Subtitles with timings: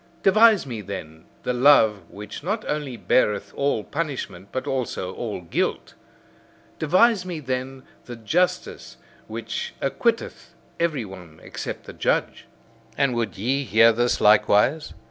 [0.23, 5.93] Devise me, then, the love which not only beareth all punishment, but also all guilt!
[6.79, 12.47] Devise me, then, the justice which acquitteth every one except the judge!
[12.97, 14.95] And would ye hear this likewise?